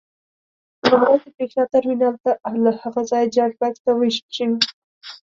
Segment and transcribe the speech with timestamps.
[0.89, 4.57] لومړی د برېښنا ترمینل ته او له هغه ځایه جاینټ بکس ته وېشل شوي.